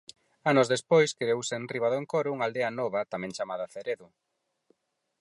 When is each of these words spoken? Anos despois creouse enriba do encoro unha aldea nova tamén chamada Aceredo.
Anos 0.51 0.69
despois 0.73 1.15
creouse 1.19 1.53
enriba 1.57 1.87
do 1.91 1.99
encoro 2.01 2.33
unha 2.35 2.45
aldea 2.47 2.71
nova 2.79 3.01
tamén 3.13 3.35
chamada 3.37 3.63
Aceredo. 3.67 4.07